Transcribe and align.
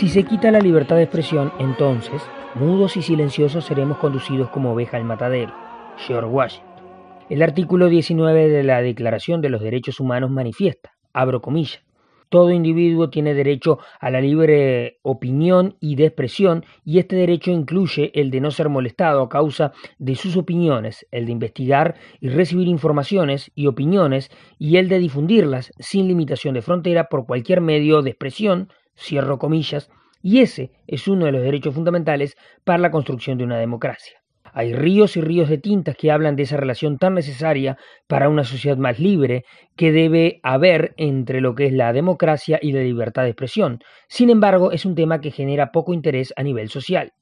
Si 0.00 0.08
se 0.08 0.22
quita 0.22 0.50
la 0.50 0.60
libertad 0.60 0.96
de 0.96 1.02
expresión, 1.02 1.52
entonces, 1.58 2.22
mudos 2.54 2.96
y 2.96 3.02
silenciosos 3.02 3.66
seremos 3.66 3.98
conducidos 3.98 4.48
como 4.48 4.72
oveja 4.72 4.96
al 4.96 5.04
matadero. 5.04 5.52
George 5.98 6.26
Washington. 6.26 6.70
El 7.28 7.42
artículo 7.42 7.90
19 7.90 8.48
de 8.48 8.64
la 8.64 8.80
Declaración 8.80 9.42
de 9.42 9.50
los 9.50 9.60
Derechos 9.60 10.00
Humanos 10.00 10.30
manifiesta, 10.30 10.94
abro 11.12 11.42
comillas, 11.42 11.82
todo 12.30 12.50
individuo 12.50 13.10
tiene 13.10 13.34
derecho 13.34 13.78
a 13.98 14.08
la 14.08 14.22
libre 14.22 15.00
opinión 15.02 15.76
y 15.80 15.96
de 15.96 16.06
expresión 16.06 16.64
y 16.82 16.98
este 17.00 17.16
derecho 17.16 17.50
incluye 17.50 18.10
el 18.14 18.30
de 18.30 18.40
no 18.40 18.52
ser 18.52 18.70
molestado 18.70 19.20
a 19.20 19.28
causa 19.28 19.72
de 19.98 20.14
sus 20.14 20.36
opiniones, 20.36 21.06
el 21.10 21.26
de 21.26 21.32
investigar 21.32 21.96
y 22.20 22.30
recibir 22.30 22.68
informaciones 22.68 23.50
y 23.54 23.66
opiniones 23.66 24.30
y 24.58 24.76
el 24.76 24.88
de 24.88 24.98
difundirlas 24.98 25.72
sin 25.78 26.08
limitación 26.08 26.54
de 26.54 26.62
frontera 26.62 27.08
por 27.08 27.26
cualquier 27.26 27.60
medio 27.60 28.00
de 28.00 28.10
expresión, 28.10 28.68
cierro 28.96 29.38
comillas, 29.38 29.90
y 30.22 30.40
ese 30.40 30.70
es 30.86 31.08
uno 31.08 31.26
de 31.26 31.32
los 31.32 31.42
derechos 31.42 31.74
fundamentales 31.74 32.36
para 32.64 32.78
la 32.78 32.90
construcción 32.90 33.38
de 33.38 33.44
una 33.44 33.58
democracia. 33.58 34.20
Hay 34.52 34.72
ríos 34.72 35.16
y 35.16 35.20
ríos 35.20 35.48
de 35.48 35.58
tintas 35.58 35.96
que 35.96 36.10
hablan 36.10 36.36
de 36.36 36.42
esa 36.42 36.56
relación 36.56 36.98
tan 36.98 37.14
necesaria 37.14 37.78
para 38.08 38.28
una 38.28 38.44
sociedad 38.44 38.76
más 38.76 38.98
libre 38.98 39.44
que 39.76 39.92
debe 39.92 40.40
haber 40.42 40.92
entre 40.96 41.40
lo 41.40 41.54
que 41.54 41.66
es 41.66 41.72
la 41.72 41.92
democracia 41.92 42.58
y 42.60 42.72
la 42.72 42.80
libertad 42.80 43.22
de 43.22 43.30
expresión. 43.30 43.80
Sin 44.08 44.28
embargo, 44.28 44.72
es 44.72 44.84
un 44.84 44.94
tema 44.94 45.20
que 45.20 45.30
genera 45.30 45.70
poco 45.70 45.94
interés 45.94 46.32
a 46.36 46.42
nivel 46.42 46.68
social. 46.68 47.12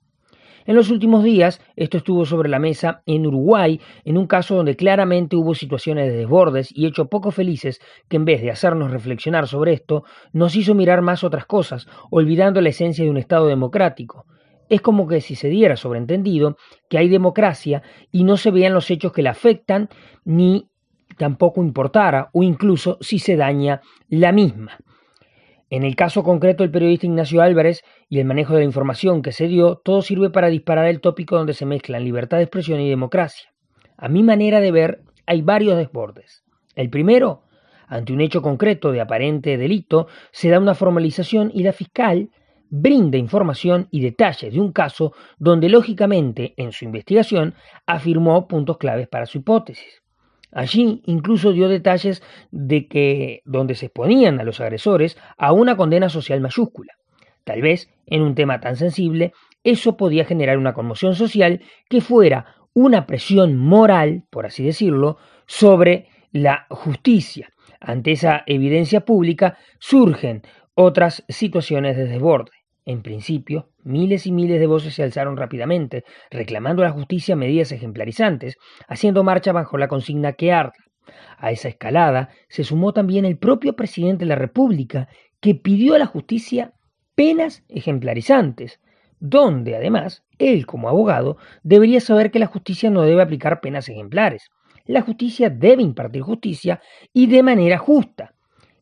En 0.69 0.77
los 0.77 0.91
últimos 0.91 1.25
días, 1.25 1.63
esto 1.77 1.97
estuvo 1.97 2.27
sobre 2.27 2.51
la 2.51 2.59
mesa 2.59 3.01
en 3.07 3.27
Uruguay, 3.27 3.81
en 4.05 4.19
un 4.19 4.27
caso 4.27 4.55
donde 4.55 4.77
claramente 4.77 5.35
hubo 5.35 5.55
situaciones 5.55 6.13
de 6.13 6.19
desbordes 6.19 6.69
y 6.77 6.85
hecho 6.85 7.09
poco 7.09 7.31
felices 7.31 7.81
que 8.07 8.17
en 8.17 8.27
vez 8.27 8.43
de 8.43 8.51
hacernos 8.51 8.91
reflexionar 8.91 9.49
sobre 9.49 9.73
esto, 9.73 10.05
nos 10.35 10.55
hizo 10.57 10.75
mirar 10.75 11.01
más 11.01 11.25
otras 11.25 11.47
cosas, 11.47 11.87
olvidando 12.11 12.61
la 12.61 12.69
esencia 12.69 13.03
de 13.03 13.11
un 13.11 13.17
Estado 13.17 13.47
democrático. 13.47 14.27
Es 14.69 14.83
como 14.83 15.09
que 15.09 15.23
si 15.23 15.37
se 15.37 15.49
diera 15.49 15.75
sobreentendido 15.75 16.59
que 16.91 16.99
hay 16.99 17.09
democracia 17.09 17.83
y 18.13 18.25
no 18.25 18.37
se 18.37 18.51
vean 18.51 18.75
los 18.75 18.91
hechos 18.91 19.13
que 19.13 19.23
la 19.23 19.31
afectan, 19.31 19.89
ni 20.27 20.69
tampoco 21.17 21.63
importara, 21.63 22.29
o 22.35 22.43
incluso 22.43 22.99
si 23.01 23.19
se 23.19 23.37
daña 23.37 23.81
la 24.11 24.33
misma. 24.33 24.77
En 25.71 25.83
el 25.83 25.97
caso 25.97 26.23
concreto 26.23 26.63
del 26.63 26.71
periodista 26.71 27.07
Ignacio 27.07 27.43
Álvarez 27.43 27.85
y 28.09 28.21
el 28.21 28.25
manejo 28.25 28.55
de 28.55 28.61
la 28.61 28.65
información 28.65 29.21
que 29.21 29.33
se 29.33 29.49
dio, 29.49 29.77
todo 29.77 30.01
sirve 30.01 30.31
para 30.31 30.49
disparar 30.49 30.87
el 30.87 31.01
tópico 31.01 31.37
donde 31.37 31.53
se 31.53 31.67
mezclan 31.67 32.05
libertad 32.05 32.39
de 32.39 32.45
expresión 32.45 32.81
y 32.81 32.89
democracia. 32.89 33.53
A 33.99 34.09
mi 34.09 34.23
manera 34.23 34.61
de 34.61 34.73
ver, 34.73 35.03
hay 35.27 35.43
varios 35.43 35.77
desbordes. 35.77 36.43
El 36.75 36.89
primero, 36.89 37.43
ante 37.87 38.15
un 38.15 38.23
hecho 38.23 38.41
concreto 38.41 38.93
de 38.93 39.03
aparente 39.03 39.59
delito, 39.59 40.07
se 40.31 40.49
da 40.49 40.59
una 40.59 40.75
formalización 40.75 41.51
y 41.53 41.63
la 41.63 41.75
fiscal 41.75 42.31
brinda 42.71 43.19
información 43.19 43.89
y 43.91 44.01
detalles 44.01 44.53
de 44.53 44.61
un 44.61 44.73
caso 44.73 45.13
donde 45.39 45.69
lógicamente 45.69 46.55
en 46.57 46.73
su 46.73 46.87
investigación 46.87 47.55
afirmó 47.87 48.49
puntos 48.49 48.79
claves 48.79 49.09
para 49.09 49.27
su 49.27 49.39
hipótesis. 49.39 50.03
Allí 50.53 51.03
incluso 51.05 51.53
dio 51.53 51.69
detalles 51.69 52.23
de 52.51 52.89
que 52.89 53.43
donde 53.45 53.75
se 53.75 53.87
exponían 53.87 54.41
a 54.41 54.45
los 54.45 54.61
agresores 54.61 55.19
a 55.37 55.53
una 55.53 55.77
condena 55.77 56.09
social 56.09 56.41
mayúscula. 56.41 56.95
Tal 57.45 57.63
vez 57.63 57.91
en 58.07 58.23
un 58.23 58.35
tema 58.35 58.61
tan 58.61 58.77
sensible 58.77 59.33
eso 59.65 59.97
podía 59.97 60.25
generar 60.25 60.59
una 60.59 60.73
conmoción 60.73 61.15
social 61.15 61.61
que 61.89 62.01
fuera 62.01 62.55
una 62.73 63.07
presión 63.07 63.57
moral, 63.57 64.25
por 64.31 64.47
así 64.47 64.65
decirlo, 64.65 65.19
sobre 65.47 66.09
la 66.33 66.67
justicia. 66.71 67.51
Ante 67.81 68.13
esa 68.13 68.45
evidencia 68.47 69.01
pública 69.01 69.59
surgen 69.79 70.43
otras 70.75 71.25
situaciones 71.29 71.97
de 71.97 72.07
desborde. 72.07 72.58
En 72.89 73.03
principio, 73.03 73.69
miles 73.85 74.27
y 74.27 74.33
miles 74.33 74.59
de 74.59 74.67
voces 74.67 74.95
se 74.95 75.03
alzaron 75.03 75.37
rápidamente, 75.37 76.05
reclamando 76.31 76.81
a 76.81 76.87
la 76.87 76.93
justicia 76.93 77.37
medidas 77.37 77.71
ejemplarizantes, 77.71 78.57
haciendo 78.89 79.23
marcha 79.23 79.53
bajo 79.53 79.77
la 79.77 79.89
consigna 79.89 80.33
que. 80.33 80.53
A 80.53 80.73
esa 81.51 81.69
escalada 81.69 82.31
se 82.49 82.65
sumó 82.65 82.95
también 82.95 83.27
el 83.27 83.37
propio 83.37 83.77
presidente 83.77 84.25
de 84.25 84.31
la 84.31 84.37
República, 84.37 85.11
que 85.39 85.55
pidió 85.55 85.97
a 85.97 85.99
la 85.99 86.07
justicia 86.07 86.73
penas 87.15 87.63
ejemplarizantes, 87.69 88.81
donde 89.21 89.77
además 89.77 90.25
él 90.39 90.65
como 90.65 90.89
abogado 90.89 91.37
debería 91.63 92.01
saber 92.01 92.31
que 92.31 92.39
la 92.39 92.47
justicia 92.47 92.89
no 92.89 93.03
debe 93.03 93.21
aplicar 93.21 93.61
penas 93.61 93.91
ejemplares. 93.91 94.49
La 94.87 95.03
justicia 95.03 95.51
debe 95.51 95.83
impartir 95.83 96.23
justicia 96.23 96.81
y 97.13 97.27
de 97.27 97.43
manera 97.43 97.77
justa. 97.77 98.33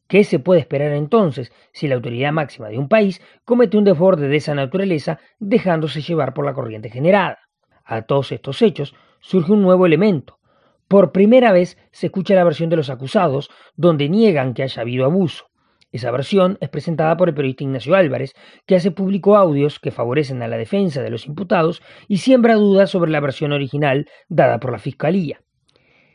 ¿Qué 0.08 0.22
se 0.22 0.38
puede 0.38 0.60
esperar 0.60 0.92
entonces 0.92 1.52
si 1.72 1.88
la 1.88 1.96
autoridad 1.96 2.32
máxima 2.32 2.68
de 2.68 2.78
un 2.78 2.88
país 2.88 3.20
comete 3.44 3.76
un 3.76 3.84
desborde 3.84 4.28
de 4.28 4.36
esa 4.36 4.54
naturaleza 4.54 5.18
dejándose 5.40 6.00
llevar 6.00 6.32
por 6.32 6.44
la 6.44 6.54
corriente 6.54 6.90
generada? 6.90 7.40
A 7.84 8.02
todos 8.02 8.30
estos 8.30 8.62
hechos 8.62 8.94
surge 9.20 9.52
un 9.52 9.62
nuevo 9.62 9.84
elemento. 9.84 10.38
Por 10.86 11.10
primera 11.10 11.50
vez 11.50 11.76
se 11.90 12.06
escucha 12.06 12.36
la 12.36 12.44
versión 12.44 12.70
de 12.70 12.76
los 12.76 12.90
acusados, 12.90 13.50
donde 13.74 14.08
niegan 14.08 14.54
que 14.54 14.62
haya 14.62 14.82
habido 14.82 15.04
abuso. 15.04 15.46
Esa 15.90 16.12
versión 16.12 16.58
es 16.60 16.68
presentada 16.68 17.16
por 17.16 17.28
el 17.28 17.34
periodista 17.34 17.64
Ignacio 17.64 17.96
Álvarez, 17.96 18.34
que 18.66 18.76
hace 18.76 18.92
público 18.92 19.36
audios 19.36 19.80
que 19.80 19.90
favorecen 19.90 20.42
a 20.42 20.48
la 20.48 20.56
defensa 20.56 21.02
de 21.02 21.10
los 21.10 21.26
imputados 21.26 21.82
y 22.06 22.18
siembra 22.18 22.54
dudas 22.54 22.90
sobre 22.90 23.10
la 23.10 23.18
versión 23.18 23.52
original 23.52 24.08
dada 24.28 24.60
por 24.60 24.70
la 24.70 24.78
Fiscalía. 24.78 25.40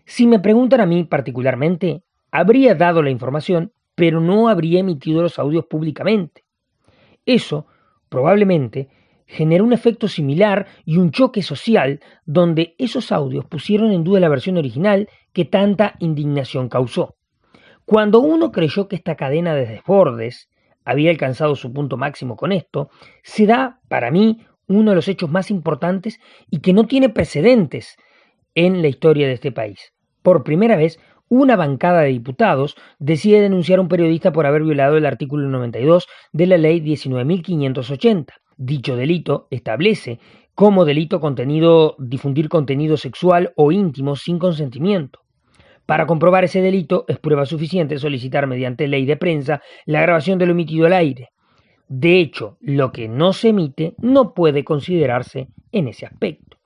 Si 0.05 0.27
me 0.27 0.39
preguntan 0.39 0.79
a 0.79 0.85
mí 0.85 1.03
particularmente, 1.03 2.03
habría 2.31 2.75
dado 2.75 3.01
la 3.01 3.09
información 3.09 3.73
pero 3.95 4.19
no 4.19 4.49
habría 4.49 4.79
emitido 4.79 5.21
los 5.21 5.39
audios 5.39 5.65
públicamente. 5.65 6.43
Eso, 7.25 7.67
probablemente, 8.09 8.89
generó 9.25 9.63
un 9.63 9.73
efecto 9.73 10.07
similar 10.07 10.67
y 10.85 10.97
un 10.97 11.11
choque 11.11 11.41
social 11.41 12.01
donde 12.25 12.75
esos 12.77 13.11
audios 13.11 13.45
pusieron 13.45 13.91
en 13.91 14.03
duda 14.03 14.19
la 14.19 14.29
versión 14.29 14.57
original 14.57 15.07
que 15.33 15.45
tanta 15.45 15.95
indignación 15.99 16.67
causó. 16.67 17.15
Cuando 17.85 18.19
uno 18.19 18.51
creyó 18.51 18.87
que 18.87 18.95
esta 18.95 19.15
cadena 19.15 19.55
de 19.55 19.65
desbordes 19.65 20.49
había 20.83 21.11
alcanzado 21.11 21.55
su 21.55 21.71
punto 21.71 21.97
máximo 21.97 22.35
con 22.35 22.51
esto, 22.51 22.89
se 23.23 23.45
da, 23.45 23.79
para 23.87 24.11
mí, 24.11 24.45
uno 24.67 24.91
de 24.91 24.95
los 24.95 25.07
hechos 25.07 25.29
más 25.29 25.51
importantes 25.51 26.19
y 26.49 26.59
que 26.59 26.73
no 26.73 26.85
tiene 26.87 27.09
precedentes 27.09 27.97
en 28.55 28.81
la 28.81 28.87
historia 28.87 29.27
de 29.27 29.33
este 29.33 29.51
país. 29.51 29.93
Por 30.21 30.43
primera 30.43 30.75
vez, 30.75 30.99
una 31.31 31.55
bancada 31.55 32.01
de 32.01 32.09
diputados 32.09 32.75
decide 32.99 33.39
denunciar 33.39 33.79
a 33.79 33.81
un 33.81 33.87
periodista 33.87 34.33
por 34.33 34.45
haber 34.45 34.63
violado 34.63 34.97
el 34.97 35.05
artículo 35.05 35.47
92 35.47 36.09
de 36.33 36.45
la 36.45 36.57
ley 36.57 36.81
19.580. 36.81 38.33
Dicho 38.57 38.97
delito 38.97 39.47
establece 39.49 40.19
como 40.55 40.83
delito 40.83 41.21
contenido 41.21 41.95
difundir 41.99 42.49
contenido 42.49 42.97
sexual 42.97 43.53
o 43.55 43.71
íntimo 43.71 44.17
sin 44.17 44.39
consentimiento. 44.39 45.21
Para 45.85 46.05
comprobar 46.05 46.43
ese 46.43 46.61
delito 46.61 47.05
es 47.07 47.17
prueba 47.17 47.45
suficiente 47.45 47.97
solicitar 47.97 48.45
mediante 48.45 48.89
ley 48.89 49.05
de 49.05 49.15
prensa 49.15 49.61
la 49.85 50.01
grabación 50.01 50.37
de 50.37 50.47
lo 50.47 50.51
emitido 50.51 50.85
al 50.85 50.93
aire. 50.93 51.29
De 51.87 52.19
hecho, 52.19 52.57
lo 52.59 52.91
que 52.91 53.07
no 53.07 53.31
se 53.31 53.49
emite 53.49 53.95
no 53.99 54.33
puede 54.33 54.65
considerarse 54.65 55.47
en 55.71 55.87
ese 55.87 56.05
aspecto. 56.05 56.57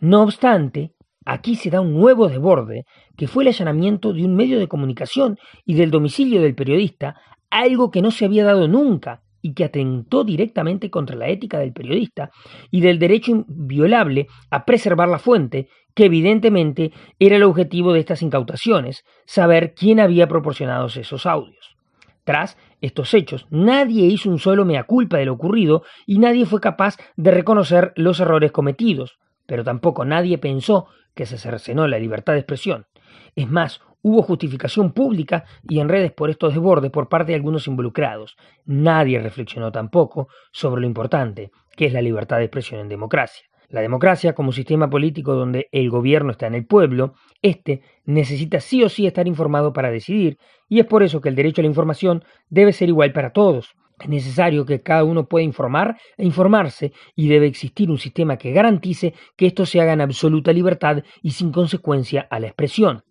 No 0.00 0.22
obstante, 0.22 0.92
Aquí 1.32 1.54
se 1.54 1.70
da 1.70 1.80
un 1.80 1.94
nuevo 1.94 2.26
desborde, 2.26 2.86
que 3.16 3.28
fue 3.28 3.44
el 3.44 3.50
allanamiento 3.50 4.12
de 4.12 4.24
un 4.24 4.34
medio 4.34 4.58
de 4.58 4.66
comunicación 4.66 5.38
y 5.64 5.74
del 5.74 5.92
domicilio 5.92 6.42
del 6.42 6.56
periodista, 6.56 7.20
algo 7.50 7.92
que 7.92 8.02
no 8.02 8.10
se 8.10 8.24
había 8.24 8.42
dado 8.44 8.66
nunca 8.66 9.22
y 9.40 9.54
que 9.54 9.62
atentó 9.62 10.24
directamente 10.24 10.90
contra 10.90 11.14
la 11.14 11.28
ética 11.28 11.60
del 11.60 11.72
periodista 11.72 12.30
y 12.72 12.80
del 12.80 12.98
derecho 12.98 13.30
inviolable 13.30 14.26
a 14.50 14.64
preservar 14.64 15.08
la 15.08 15.20
fuente, 15.20 15.68
que 15.94 16.06
evidentemente 16.06 16.90
era 17.20 17.36
el 17.36 17.44
objetivo 17.44 17.92
de 17.92 18.00
estas 18.00 18.22
incautaciones, 18.22 19.04
saber 19.24 19.74
quién 19.74 20.00
había 20.00 20.26
proporcionado 20.26 20.88
esos 20.88 21.26
audios. 21.26 21.76
Tras 22.24 22.58
estos 22.80 23.14
hechos, 23.14 23.46
nadie 23.50 24.06
hizo 24.06 24.30
un 24.30 24.40
solo 24.40 24.64
mea 24.64 24.82
culpa 24.82 25.18
de 25.18 25.26
lo 25.26 25.34
ocurrido 25.34 25.84
y 26.06 26.18
nadie 26.18 26.44
fue 26.44 26.60
capaz 26.60 26.96
de 27.14 27.30
reconocer 27.30 27.92
los 27.94 28.18
errores 28.18 28.50
cometidos, 28.50 29.20
pero 29.46 29.62
tampoco 29.62 30.04
nadie 30.04 30.36
pensó 30.36 30.88
que 31.14 31.26
se 31.26 31.38
cercenó 31.38 31.86
la 31.86 31.98
libertad 31.98 32.34
de 32.34 32.40
expresión. 32.40 32.86
Es 33.34 33.50
más, 33.50 33.80
hubo 34.02 34.22
justificación 34.22 34.92
pública 34.92 35.44
y 35.68 35.80
en 35.80 35.88
redes 35.88 36.12
por 36.12 36.30
estos 36.30 36.54
desbordes 36.54 36.90
por 36.90 37.08
parte 37.08 37.32
de 37.32 37.36
algunos 37.36 37.66
involucrados. 37.66 38.36
Nadie 38.64 39.20
reflexionó 39.20 39.72
tampoco 39.72 40.28
sobre 40.52 40.80
lo 40.80 40.86
importante 40.86 41.50
que 41.76 41.86
es 41.86 41.92
la 41.92 42.02
libertad 42.02 42.38
de 42.38 42.44
expresión 42.44 42.80
en 42.80 42.88
democracia. 42.88 43.46
La 43.68 43.80
democracia, 43.80 44.34
como 44.34 44.50
sistema 44.50 44.90
político 44.90 45.34
donde 45.34 45.68
el 45.70 45.90
gobierno 45.90 46.32
está 46.32 46.48
en 46.48 46.56
el 46.56 46.66
pueblo, 46.66 47.14
éste 47.40 47.82
necesita 48.04 48.58
sí 48.58 48.82
o 48.82 48.88
sí 48.88 49.06
estar 49.06 49.28
informado 49.28 49.72
para 49.72 49.92
decidir, 49.92 50.38
y 50.68 50.80
es 50.80 50.86
por 50.86 51.04
eso 51.04 51.20
que 51.20 51.28
el 51.28 51.36
derecho 51.36 51.60
a 51.60 51.64
la 51.64 51.68
información 51.68 52.24
debe 52.48 52.72
ser 52.72 52.88
igual 52.88 53.12
para 53.12 53.32
todos, 53.32 53.76
es 54.00 54.08
necesario 54.08 54.64
que 54.64 54.82
cada 54.82 55.04
uno 55.04 55.26
pueda 55.26 55.44
informar 55.44 55.96
e 56.16 56.24
informarse 56.24 56.92
y 57.14 57.28
debe 57.28 57.46
existir 57.46 57.90
un 57.90 57.98
sistema 57.98 58.36
que 58.36 58.52
garantice 58.52 59.14
que 59.36 59.46
esto 59.46 59.66
se 59.66 59.80
haga 59.80 59.92
en 59.92 60.00
absoluta 60.00 60.52
libertad 60.52 61.02
y 61.22 61.32
sin 61.32 61.52
consecuencia 61.52 62.26
a 62.30 62.40
la 62.40 62.48
expresión. 62.48 63.02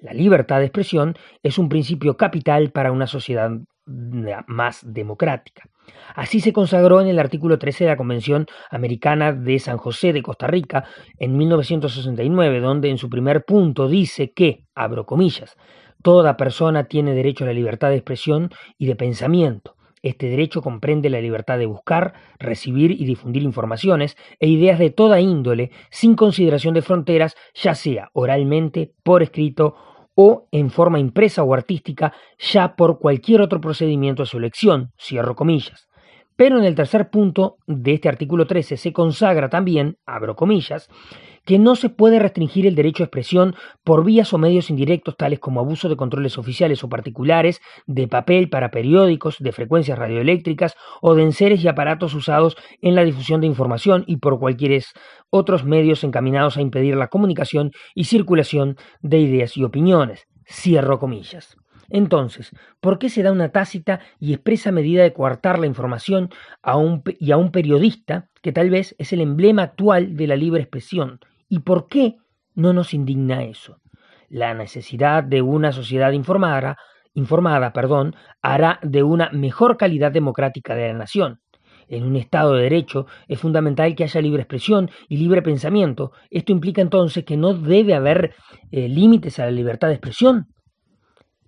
La 0.00 0.12
libertad 0.12 0.58
de 0.58 0.66
expresión 0.66 1.14
es 1.42 1.58
un 1.58 1.68
principio 1.68 2.16
capital 2.16 2.70
para 2.72 2.90
una 2.90 3.06
sociedad 3.06 3.50
más 3.86 4.80
democrática. 4.84 5.68
Así 6.14 6.40
se 6.40 6.52
consagró 6.52 7.00
en 7.00 7.08
el 7.08 7.18
artículo 7.18 7.58
13 7.58 7.84
de 7.84 7.90
la 7.90 7.96
Convención 7.96 8.46
Americana 8.70 9.32
de 9.32 9.58
San 9.58 9.76
José 9.78 10.12
de 10.12 10.22
Costa 10.22 10.46
Rica 10.46 10.84
en 11.18 11.36
1969, 11.36 12.60
donde 12.60 12.90
en 12.90 12.98
su 12.98 13.08
primer 13.08 13.44
punto 13.44 13.88
dice 13.88 14.32
que, 14.32 14.64
abro 14.74 15.06
comillas, 15.06 15.56
toda 16.02 16.36
persona 16.36 16.84
tiene 16.84 17.14
derecho 17.14 17.44
a 17.44 17.48
la 17.48 17.52
libertad 17.52 17.90
de 17.90 17.96
expresión 17.96 18.50
y 18.78 18.86
de 18.86 18.96
pensamiento. 18.96 19.76
Este 20.02 20.28
derecho 20.28 20.62
comprende 20.62 21.08
la 21.10 21.20
libertad 21.20 21.58
de 21.58 21.66
buscar, 21.66 22.14
recibir 22.38 22.90
y 22.90 23.04
difundir 23.04 23.44
informaciones 23.44 24.16
e 24.40 24.48
ideas 24.48 24.80
de 24.80 24.90
toda 24.90 25.20
índole 25.20 25.70
sin 25.90 26.16
consideración 26.16 26.74
de 26.74 26.82
fronteras, 26.82 27.36
ya 27.54 27.76
sea 27.76 28.10
oralmente, 28.12 28.92
por 29.04 29.22
escrito 29.22 29.76
o 30.14 30.48
en 30.50 30.70
forma 30.70 30.98
impresa 30.98 31.44
o 31.44 31.54
artística, 31.54 32.12
ya 32.38 32.74
por 32.74 32.98
cualquier 32.98 33.40
otro 33.40 33.60
procedimiento 33.60 34.24
de 34.24 34.26
su 34.26 34.38
elección, 34.38 34.92
cierro 34.98 35.36
comillas. 35.36 35.88
Pero 36.36 36.58
en 36.58 36.64
el 36.64 36.74
tercer 36.74 37.08
punto 37.08 37.58
de 37.66 37.94
este 37.94 38.08
artículo 38.08 38.46
13 38.46 38.76
se 38.76 38.92
consagra 38.92 39.48
también, 39.48 39.98
abro 40.04 40.34
comillas, 40.34 40.90
que 41.44 41.58
no 41.58 41.76
se 41.76 41.90
puede 41.90 42.18
restringir 42.18 42.66
el 42.66 42.74
derecho 42.74 43.02
a 43.02 43.06
expresión 43.06 43.54
por 43.84 44.04
vías 44.04 44.32
o 44.32 44.38
medios 44.38 44.70
indirectos 44.70 45.16
tales 45.16 45.38
como 45.38 45.60
abuso 45.60 45.88
de 45.88 45.96
controles 45.96 46.38
oficiales 46.38 46.82
o 46.82 46.88
particulares, 46.88 47.60
de 47.86 48.08
papel 48.08 48.48
para 48.48 48.70
periódicos, 48.70 49.36
de 49.38 49.52
frecuencias 49.52 49.98
radioeléctricas 49.98 50.74
o 51.00 51.14
de 51.14 51.22
enseres 51.22 51.62
y 51.62 51.68
aparatos 51.68 52.14
usados 52.14 52.56
en 52.80 52.94
la 52.94 53.04
difusión 53.04 53.40
de 53.40 53.46
información 53.46 54.04
y 54.06 54.16
por 54.16 54.38
cualquier 54.38 54.72
otros 55.30 55.64
medios 55.64 56.04
encaminados 56.04 56.56
a 56.56 56.62
impedir 56.62 56.96
la 56.96 57.08
comunicación 57.08 57.72
y 57.94 58.04
circulación 58.04 58.76
de 59.00 59.18
ideas 59.18 59.56
y 59.56 59.64
opiniones. 59.64 60.26
Cierro 60.46 60.98
comillas. 60.98 61.56
Entonces, 61.90 62.50
¿por 62.80 62.98
qué 62.98 63.10
se 63.10 63.22
da 63.22 63.32
una 63.32 63.50
tácita 63.50 64.00
y 64.18 64.32
expresa 64.32 64.72
medida 64.72 65.02
de 65.02 65.12
coartar 65.12 65.58
la 65.58 65.66
información 65.66 66.30
a 66.62 66.76
un, 66.76 67.02
y 67.18 67.32
a 67.32 67.36
un 67.36 67.50
periodista 67.50 68.28
que 68.40 68.52
tal 68.52 68.70
vez 68.70 68.94
es 68.98 69.12
el 69.12 69.20
emblema 69.20 69.62
actual 69.62 70.16
de 70.16 70.26
la 70.26 70.36
libre 70.36 70.62
expresión? 70.62 71.20
¿Y 71.52 71.58
por 71.58 71.86
qué 71.86 72.16
no 72.54 72.72
nos 72.72 72.94
indigna 72.94 73.44
eso? 73.44 73.76
La 74.30 74.54
necesidad 74.54 75.22
de 75.22 75.42
una 75.42 75.70
sociedad 75.70 76.10
informada, 76.12 76.78
informada 77.12 77.74
perdón, 77.74 78.16
hará 78.40 78.78
de 78.82 79.02
una 79.02 79.28
mejor 79.32 79.76
calidad 79.76 80.10
democrática 80.10 80.74
de 80.74 80.86
la 80.88 80.94
nación. 80.94 81.40
En 81.88 82.04
un 82.04 82.16
Estado 82.16 82.54
de 82.54 82.62
Derecho 82.62 83.04
es 83.28 83.38
fundamental 83.38 83.94
que 83.94 84.04
haya 84.04 84.22
libre 84.22 84.40
expresión 84.40 84.90
y 85.10 85.18
libre 85.18 85.42
pensamiento. 85.42 86.12
Esto 86.30 86.52
implica 86.52 86.80
entonces 86.80 87.22
que 87.22 87.36
no 87.36 87.52
debe 87.52 87.92
haber 87.92 88.34
eh, 88.70 88.88
límites 88.88 89.38
a 89.38 89.44
la 89.44 89.50
libertad 89.50 89.88
de 89.88 89.94
expresión. 89.96 90.46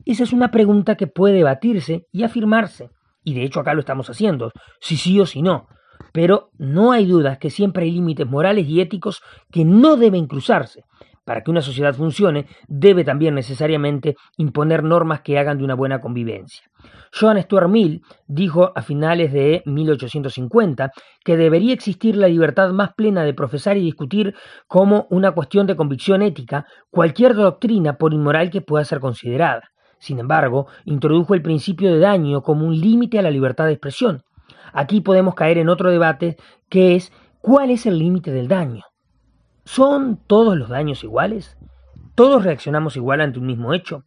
Esa 0.05 0.25
es 0.25 0.35
una 0.35 0.51
pregunta 0.51 0.97
que 0.97 1.06
puede 1.06 1.37
debatirse 1.37 2.03
y 2.12 2.25
afirmarse. 2.25 2.91
Y 3.25 3.33
de 3.33 3.45
hecho 3.45 3.61
acá 3.61 3.73
lo 3.73 3.81
estamos 3.81 4.11
haciendo, 4.11 4.53
si 4.83 4.99
sí 4.99 5.19
o 5.19 5.25
si 5.25 5.41
no. 5.41 5.67
Pero 6.15 6.53
no 6.59 6.93
hay 6.93 7.07
dudas 7.07 7.39
que 7.39 7.51
siempre 7.51 7.87
hay 7.87 7.91
límites 7.91 8.25
morales 8.25 8.69
y 8.69 8.81
éticos 8.81 9.21
que 9.51 9.65
no 9.65 9.97
deben 9.97 10.29
cruzarse. 10.29 10.85
Para 11.25 11.43
que 11.43 11.51
una 11.51 11.61
sociedad 11.61 11.93
funcione, 11.93 12.47
debe 12.69 13.03
también 13.03 13.35
necesariamente 13.35 14.15
imponer 14.37 14.85
normas 14.85 15.23
que 15.23 15.39
hagan 15.41 15.59
de 15.59 15.65
una 15.65 15.75
buena 15.75 16.01
convivencia. 16.01 16.71
Joan 17.19 17.43
Stuart 17.43 17.69
Mill 17.69 18.03
dijo 18.29 18.71
a 18.77 18.83
finales 18.83 19.33
de 19.33 19.65
1850 19.67 20.93
que 21.25 21.37
debería 21.37 21.75
existir 21.75 22.15
la 22.15 22.29
libertad 22.29 22.71
más 22.71 22.95
plena 22.95 23.25
de 23.25 23.35
profesar 23.35 23.77
y 23.77 23.81
discutir 23.81 24.37
como 24.69 25.09
una 25.11 25.33
cuestión 25.33 25.67
de 25.67 25.75
convicción 25.75 26.23
ética 26.23 26.65
cualquier 26.91 27.35
doctrina 27.35 27.99
por 27.99 28.15
inmoral 28.15 28.51
que 28.51 28.61
pueda 28.61 28.85
ser 28.85 29.01
considerada. 29.01 29.63
Sin 29.99 30.21
embargo, 30.21 30.69
introdujo 30.85 31.35
el 31.35 31.43
principio 31.43 31.93
de 31.93 31.99
daño 31.99 32.43
como 32.43 32.67
un 32.67 32.79
límite 32.79 33.19
a 33.19 33.23
la 33.23 33.33
libertad 33.33 33.67
de 33.67 33.73
expresión. 33.73 34.23
Aquí 34.75 35.00
podemos 35.00 35.37
caer 35.37 35.59
en 35.59 35.69
otro 35.69 35.91
debate 35.91 36.37
que 36.69 36.97
es 36.97 37.12
¿cuál 37.41 37.71
es 37.71 37.87
el 37.87 37.99
límite 37.99 38.32
del 38.32 38.49
daño? 38.49 38.82
¿Son 39.65 40.19
todos 40.26 40.56
los 40.56 40.69
daños 40.69 41.05
iguales? 41.05 41.56
¿Todos 42.17 42.44
reaccionamos 42.44 42.97
igual 42.97 43.21
ante 43.21 43.38
un 43.38 43.47
mismo 43.47 43.73
hecho? 43.73 44.05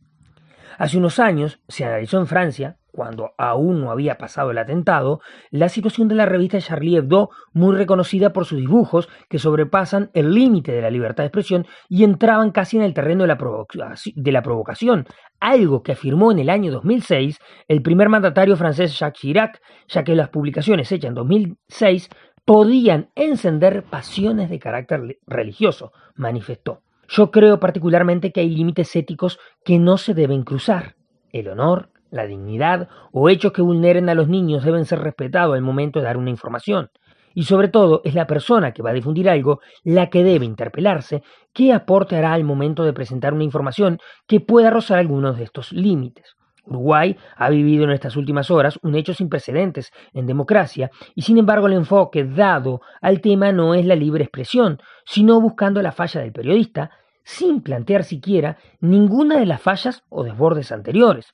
Hace 0.78 0.98
unos 0.98 1.20
años 1.20 1.60
se 1.70 1.86
analizó 1.86 2.20
en 2.20 2.28
Francia, 2.28 2.78
cuando 2.98 3.36
aún 3.38 3.80
no 3.80 3.92
había 3.92 4.18
pasado 4.18 4.50
el 4.50 4.58
atentado, 4.58 5.22
la 5.52 5.70
situación 5.70 6.08
de 6.08 6.16
la 6.16 6.26
revista 6.26 6.60
Charlie 6.60 6.98
Hebdo, 6.98 7.30
muy 7.54 7.76
reconocida 7.76 8.34
por 8.34 8.46
sus 8.46 8.58
dibujos 8.58 9.08
que 9.30 9.38
sobrepasan 9.38 10.10
el 10.16 10.34
límite 10.34 10.72
de 10.72 10.82
la 10.82 10.90
libertad 10.90 11.22
de 11.22 11.28
expresión 11.28 11.68
y 11.90 12.04
entraban 12.04 12.50
casi 12.50 12.76
en 12.76 12.82
el 12.82 12.96
terreno 12.96 13.22
de 13.22 13.28
la, 13.28 14.42
provocación, 14.42 15.06
algo 15.40 15.84
que 15.84 15.92
afirmó 15.92 16.32
en 16.32 16.40
el 16.40 16.50
año 16.50 16.72
2006 16.72 17.38
el 17.68 17.84
primer 17.84 18.10
mandatario 18.10 18.56
francés 18.56 18.98
Jacques 18.98 19.22
Chirac, 19.22 19.62
ya 19.88 20.04
que 20.04 20.16
las 20.16 20.30
publicaciones 20.30 20.92
hechas 20.92 21.10
en 21.10 21.14
2006 21.14 22.10
podían 22.46 23.10
encender 23.14 23.84
pasiones 23.84 24.50
de 24.50 24.58
carácter 24.58 25.20
religioso, 25.28 25.92
manifestó. 26.16 26.82
Yo 27.08 27.30
creo 27.30 27.60
particularmente 27.60 28.32
que 28.32 28.40
hay 28.40 28.50
límites 28.50 28.96
éticos 28.96 29.38
que 29.64 29.78
no 29.78 30.00
se 30.00 30.16
deben 30.16 30.42
cruzar. 30.42 30.96
El 31.32 31.50
honor, 31.50 31.92
la 32.12 32.26
dignidad 32.26 32.90
o 33.12 33.30
hechos 33.30 33.52
que 33.52 33.62
vulneren 33.62 34.10
a 34.10 34.16
los 34.16 34.28
niños 34.28 34.64
deben 34.64 34.86
ser 34.86 35.00
respetados 35.00 35.56
al 35.56 35.62
momento 35.62 36.00
de 36.00 36.06
dar 36.06 36.18
una 36.18 36.30
información. 36.30 36.90
Y 37.34 37.44
sobre 37.44 37.68
todo 37.68 38.02
es 38.04 38.16
la 38.16 38.26
persona 38.26 38.72
que 38.72 38.82
va 38.82 38.90
a 38.90 38.94
difundir 38.94 39.30
algo 39.30 39.60
la 39.84 40.10
que 40.10 40.24
debe 40.24 40.46
interpelarse 40.46 41.22
qué 41.54 41.72
aporte 41.72 42.16
hará 42.16 42.34
al 42.34 42.44
momento 42.44 42.84
de 42.84 42.94
presentar 42.94 43.34
una 43.34 43.44
información 43.44 44.00
que 44.28 44.40
pueda 44.40 44.72
rozar 44.72 44.98
algunos 44.98 45.38
de 45.38 45.44
estos 45.44 45.72
límites. 45.72 46.36
Uruguay 46.66 47.16
ha 47.36 47.50
vivido 47.50 47.86
en 47.86 47.92
estas 47.92 48.16
últimas 48.18 48.52
horas 48.52 48.80
un 48.82 48.96
hecho 48.96 49.14
sin 49.14 49.30
precedentes 49.30 49.92
en 50.14 50.26
democracia 50.26 50.92
y 51.16 51.22
sin 51.22 51.38
embargo 51.38 51.68
el 51.68 51.74
enfoque 51.74 52.26
dado 52.26 52.82
al 53.02 53.22
tema 53.22 53.52
no 53.52 53.74
es 53.74 53.86
la 53.86 53.96
libre 53.96 54.24
expresión, 54.24 54.80
sino 55.06 55.40
buscando 55.40 55.82
la 55.82 55.92
falla 55.92 56.22
del 56.22 56.34
periodista 56.34 56.92
sin 57.24 57.62
plantear 57.62 58.04
siquiera 58.04 58.58
ninguna 58.80 59.38
de 59.38 59.46
las 59.46 59.62
fallas 59.62 60.04
o 60.10 60.24
desbordes 60.24 60.72
anteriores. 60.72 61.34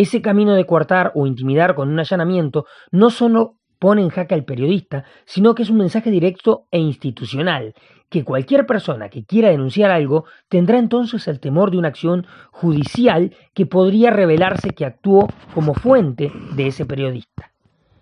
Ese 0.00 0.22
camino 0.22 0.54
de 0.54 0.64
coartar 0.64 1.12
o 1.14 1.26
intimidar 1.26 1.74
con 1.74 1.90
un 1.90 1.98
allanamiento 1.98 2.64
no 2.90 3.10
solo 3.10 3.58
pone 3.78 4.00
en 4.00 4.08
jaque 4.08 4.34
al 4.34 4.46
periodista, 4.46 5.04
sino 5.26 5.54
que 5.54 5.62
es 5.62 5.68
un 5.68 5.76
mensaje 5.76 6.10
directo 6.10 6.64
e 6.70 6.78
institucional, 6.78 7.74
que 8.08 8.24
cualquier 8.24 8.64
persona 8.64 9.10
que 9.10 9.26
quiera 9.26 9.50
denunciar 9.50 9.90
algo 9.90 10.24
tendrá 10.48 10.78
entonces 10.78 11.28
el 11.28 11.38
temor 11.38 11.70
de 11.70 11.76
una 11.76 11.88
acción 11.88 12.26
judicial 12.50 13.36
que 13.52 13.66
podría 13.66 14.10
revelarse 14.10 14.70
que 14.70 14.86
actuó 14.86 15.28
como 15.52 15.74
fuente 15.74 16.32
de 16.56 16.68
ese 16.68 16.86
periodista. 16.86 17.52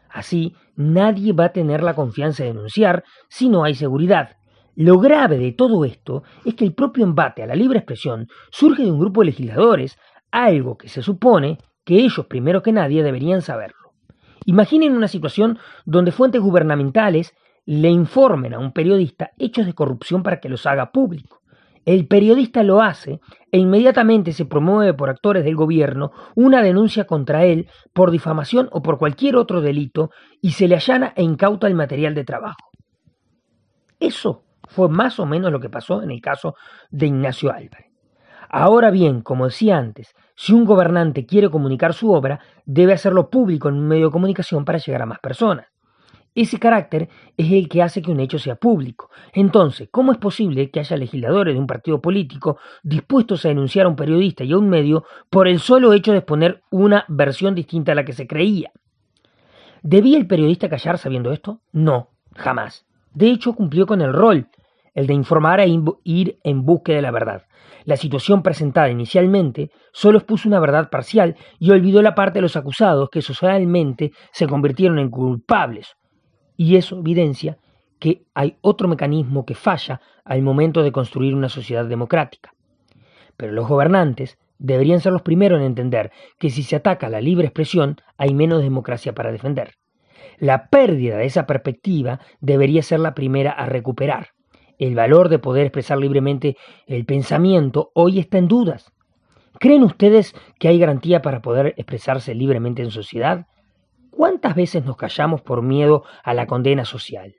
Así, 0.09 0.55
nadie 0.77 1.33
va 1.33 1.47
a 1.47 1.53
tener 1.53 1.83
la 1.83 1.97
confianza 1.97 2.45
de 2.45 2.51
denunciar 2.51 3.03
si 3.29 3.49
no 3.49 3.65
hay 3.65 3.75
seguridad. 3.75 4.37
Lo 4.77 5.01
grave 5.01 5.37
de 5.39 5.51
todo 5.51 5.85
esto 5.85 6.23
es 6.45 6.55
que 6.55 6.65
el 6.65 6.75
propio 6.75 7.03
embate 7.03 7.43
a 7.43 7.49
la 7.49 7.57
libre 7.57 7.81
expresión 7.81 8.29
surge 8.53 8.85
de 8.85 8.93
un 8.93 9.01
grupo 9.01 9.23
de 9.23 9.27
legisladores, 9.27 9.99
algo 10.31 10.79
que 10.79 10.89
se 10.89 11.03
supone 11.03 11.59
que 11.89 12.01
ellos 12.01 12.27
primero 12.27 12.63
que 12.63 12.71
nadie 12.71 13.03
deberían 13.03 13.41
saberlo. 13.41 13.95
Imaginen 14.45 14.95
una 14.95 15.09
situación 15.09 15.59
donde 15.87 16.13
fuentes 16.13 16.43
gubernamentales 16.43 17.35
le 17.65 17.89
informen 17.89 18.53
a 18.53 18.59
un 18.59 18.73
periodista 18.73 19.31
hechos 19.39 19.65
de 19.65 19.73
corrupción 19.73 20.23
para 20.23 20.39
que 20.39 20.51
los 20.51 20.67
haga 20.67 20.93
público. 20.93 21.41
El 21.87 22.07
periodista 22.07 22.63
lo 22.63 22.83
hace 22.83 23.21
e 23.51 23.57
inmediatamente 23.57 24.35
se 24.35 24.45
promueve 24.45 24.93
por 24.93 25.09
actores 25.09 25.45
del 25.45 25.57
gobierno 25.57 26.13
una 26.35 26.61
denuncia 26.61 27.07
contra 27.07 27.47
él 27.47 27.69
por 27.95 28.11
difamación 28.11 28.69
o 28.71 28.83
por 28.83 28.99
cualquier 28.99 29.37
otro 29.37 29.63
delito 29.63 30.11
y 30.43 30.51
se 30.51 30.69
le 30.69 30.75
allana 30.75 31.15
e 31.17 31.23
incauta 31.23 31.69
el 31.69 31.75
material 31.75 32.15
de 32.15 32.25
trabajo. 32.25 32.71
Eso 33.99 34.45
fue 34.69 34.91
más 34.91 35.19
o 35.19 35.25
menos 35.25 35.51
lo 35.51 35.59
que 35.59 35.71
pasó 35.71 36.03
en 36.03 36.11
el 36.11 36.21
caso 36.21 36.55
de 36.91 37.07
Ignacio 37.07 37.51
Álvarez. 37.51 37.88
Ahora 38.49 38.91
bien, 38.91 39.21
como 39.23 39.47
decía 39.47 39.77
antes, 39.77 40.15
si 40.35 40.53
un 40.53 40.65
gobernante 40.65 41.27
quiere 41.27 41.51
comunicar 41.51 41.93
su 41.93 42.13
obra, 42.13 42.41
debe 42.65 42.93
hacerlo 42.93 43.29
público 43.29 43.69
en 43.69 43.75
un 43.75 43.89
medio 43.89 44.07
de 44.07 44.13
comunicación 44.13 44.65
para 44.65 44.79
llegar 44.79 45.03
a 45.03 45.07
más 45.07 45.19
personas. 45.19 45.67
Ese 46.35 46.59
carácter 46.59 47.09
es 47.37 47.51
el 47.51 47.69
que 47.69 47.83
hace 47.83 48.01
que 48.01 48.13
un 48.13 48.21
hecho 48.21 48.39
sea 48.39 48.55
público. 48.55 49.11
Entonces, 49.33 49.89
¿cómo 49.91 50.13
es 50.13 50.19
posible 50.19 50.71
que 50.71 50.79
haya 50.79 50.97
legisladores 50.97 51.55
de 51.55 51.61
un 51.61 51.67
partido 51.67 52.01
político 52.01 52.59
dispuestos 52.83 53.45
a 53.45 53.49
denunciar 53.49 53.87
a 53.87 53.89
un 53.89 53.97
periodista 53.97 54.45
y 54.45 54.53
a 54.53 54.59
un 54.59 54.69
medio 54.69 55.05
por 55.31 55.49
el 55.49 55.59
solo 55.59 55.93
hecho 55.93 56.13
de 56.13 56.19
exponer 56.19 56.63
una 56.71 57.05
versión 57.09 57.55
distinta 57.55 57.93
a 57.93 57.97
la 57.97 58.05
que 58.05 58.13
se 58.13 58.29
creía? 58.29 58.71
¿Debía 59.83 60.19
el 60.19 60.27
periodista 60.27 60.69
callar 60.69 60.99
sabiendo 60.99 61.33
esto? 61.33 61.61
No, 61.73 62.11
jamás. 62.37 62.87
De 63.15 63.31
hecho, 63.31 63.55
cumplió 63.55 63.87
con 63.87 64.01
el 64.01 64.13
rol, 64.13 64.47
el 64.99 65.07
de 65.07 65.15
informar 65.15 65.61
e 65.61 65.69
ir 66.03 66.41
en 66.43 66.65
búsqueda 66.65 66.97
de 66.97 67.03
la 67.03 67.13
verdad. 67.13 67.43
La 67.85 67.97
situación 67.97 68.43
presentada 68.43 68.91
inicialmente 68.91 69.71
solo 69.93 70.19
expuso 70.19 70.49
una 70.49 70.59
verdad 70.59 70.91
parcial 70.91 71.37
y 71.61 71.71
olvidó 71.71 72.03
la 72.03 72.17
parte 72.17 72.39
de 72.39 72.43
los 72.43 72.57
acusados 72.57 73.09
que 73.09 73.23
socialmente 73.23 74.11
se 74.33 74.49
convirtieron 74.49 74.99
en 74.99 75.09
culpables. 75.09 75.95
Y 76.57 76.75
eso 76.75 76.99
evidencia 76.99 77.59
que 78.01 78.25
hay 78.35 78.57
otro 78.61 78.89
mecanismo 78.89 79.47
que 79.47 79.55
falla 79.55 80.01
al 80.25 80.43
momento 80.43 80.83
de 80.83 80.91
construir 80.91 81.33
una 81.33 81.49
sociedad 81.49 81.85
democrática. 81.85 82.53
Pero 83.37 83.53
los 83.53 83.69
gobernantes 83.69 84.37
deberían 84.59 84.99
ser 84.99 85.13
los 85.13 85.23
primeros 85.23 85.61
en 85.61 85.67
entender 85.67 86.11
que 86.41 86.51
si 86.51 86.65
se 86.65 86.75
ataca 86.75 87.09
la 87.09 87.21
libre 87.21 87.47
expresión 87.47 87.99
hay 88.17 88.35
menos 88.35 88.63
democracia 88.63 89.15
para 89.15 89.31
defender. 89.31 89.75
La 90.39 90.67
pérdida 90.71 91.19
de 91.19 91.27
esa 91.27 91.47
perspectiva 91.47 92.19
debería 92.41 92.83
ser 92.83 92.99
la 92.99 93.15
primera 93.15 93.53
a 93.53 93.67
recuperar. 93.67 94.31
El 94.79 94.95
valor 94.95 95.29
de 95.29 95.41
poder 95.41 95.67
expresar 95.67 95.99
libremente 95.99 96.57
el 96.87 97.05
pensamiento 97.05 97.91
hoy 97.95 98.21
está 98.21 98.39
en 98.39 98.47
dudas. 98.47 98.93
¿Creen 99.59 99.83
ustedes 99.83 100.37
que 100.61 100.69
hay 100.69 100.79
garantía 100.79 101.21
para 101.21 101.43
poder 101.43 101.75
expresarse 101.77 102.33
libremente 102.33 102.83
en 102.83 102.93
sociedad? 102.93 103.47
¿Cuántas 104.11 104.55
veces 104.55 104.85
nos 104.85 104.97
callamos 104.97 105.43
por 105.43 105.63
miedo 105.63 106.05
a 106.23 106.33
la 106.33 106.47
condena 106.47 106.85
social? 106.85 107.35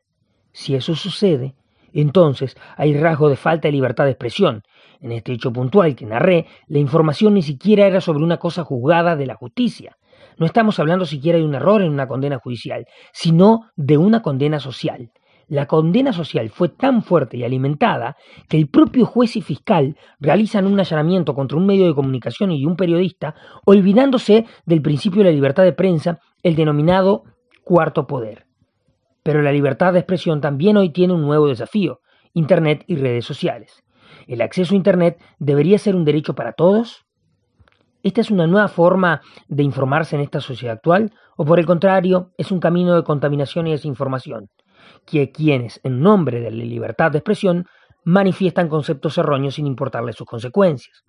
Si 0.51 0.75
eso 0.75 0.95
sucede, 0.95 1.55
entonces 1.93 2.57
hay 2.75 2.93
rasgo 2.97 3.29
de 3.29 3.37
falta 3.37 3.69
de 3.69 3.71
libertad 3.71 4.03
de 4.03 4.11
expresión. 4.11 4.63
En 4.99 5.13
este 5.13 5.31
hecho 5.31 5.53
puntual 5.53 5.95
que 5.95 6.05
narré, 6.05 6.45
la 6.67 6.79
información 6.79 7.35
ni 7.35 7.41
siquiera 7.41 7.87
era 7.87 8.01
sobre 8.01 8.21
una 8.21 8.35
cosa 8.35 8.65
juzgada 8.65 9.15
de 9.15 9.27
la 9.27 9.35
justicia. 9.35 9.95
No 10.37 10.45
estamos 10.45 10.77
hablando 10.79 11.05
siquiera 11.05 11.37
de 11.37 11.45
un 11.45 11.55
error 11.55 11.81
en 11.81 11.91
una 11.91 12.07
condena 12.09 12.37
judicial, 12.37 12.85
sino 13.13 13.69
de 13.77 13.97
una 13.97 14.21
condena 14.21 14.59
social 14.59 15.09
la 15.49 15.65
condena 15.65 16.13
social 16.13 16.49
fue 16.49 16.69
tan 16.69 17.01
fuerte 17.01 17.35
y 17.35 17.43
alimentada 17.43 18.15
que 18.47 18.57
el 18.57 18.69
propio 18.69 19.05
juez 19.05 19.35
y 19.35 19.41
fiscal 19.41 19.97
realizan 20.19 20.67
un 20.67 20.79
allanamiento 20.79 21.33
contra 21.33 21.57
un 21.57 21.65
medio 21.65 21.87
de 21.87 21.95
comunicación 21.95 22.51
y 22.51 22.65
un 22.65 22.75
periodista, 22.75 23.35
olvidándose 23.65 24.45
del 24.65 24.81
principio 24.81 25.23
de 25.23 25.29
la 25.29 25.35
libertad 25.35 25.63
de 25.63 25.73
prensa, 25.73 26.19
el 26.43 26.55
denominado 26.55 27.23
cuarto 27.63 28.05
poder. 28.07 28.45
Pero 29.23 29.41
la 29.41 29.51
libertad 29.51 29.93
de 29.93 29.99
expresión 29.99 30.39
también 30.39 30.77
hoy 30.77 30.91
tiene 30.91 31.13
un 31.13 31.21
nuevo 31.21 31.47
desafío, 31.47 31.99
Internet 32.33 32.83
y 32.87 32.95
redes 32.95 33.25
sociales. 33.25 33.83
¿El 34.27 34.41
acceso 34.41 34.73
a 34.73 34.77
Internet 34.77 35.19
debería 35.39 35.79
ser 35.79 35.95
un 35.95 36.05
derecho 36.05 36.35
para 36.35 36.53
todos? 36.53 37.05
¿Esta 38.03 38.21
es 38.21 38.29
una 38.29 38.47
nueva 38.47 38.67
forma 38.67 39.21
de 39.47 39.63
informarse 39.63 40.15
en 40.15 40.21
esta 40.21 40.39
sociedad 40.41 40.75
actual? 40.75 41.11
¿O 41.35 41.43
por 41.43 41.59
el 41.59 41.65
contrario, 41.65 42.31
es 42.37 42.51
un 42.51 42.59
camino 42.59 42.95
de 42.95 43.03
contaminación 43.03 43.67
y 43.67 43.71
desinformación? 43.71 44.49
Que 45.05 45.31
quienes, 45.31 45.79
en 45.83 46.01
nombre 46.01 46.39
de 46.39 46.51
la 46.51 46.63
libertad 46.63 47.11
de 47.11 47.19
expresión, 47.19 47.65
manifiestan 48.03 48.69
conceptos 48.69 49.17
erróneos 49.17 49.55
sin 49.55 49.67
importarles 49.67 50.15
sus 50.15 50.27
consecuencias. 50.27 51.03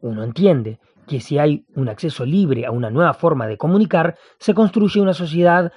Uno 0.00 0.22
entiende 0.22 0.78
que 1.06 1.20
si 1.20 1.38
hay 1.38 1.64
un 1.74 1.88
acceso 1.88 2.24
libre 2.24 2.66
a 2.66 2.70
una 2.70 2.90
nueva 2.90 3.14
forma 3.14 3.46
de 3.46 3.56
comunicar, 3.56 4.16
se 4.38 4.54
construye 4.54 5.00
una 5.00 5.14
sociedad 5.14 5.72